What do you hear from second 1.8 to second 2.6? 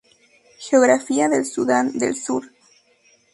del Sur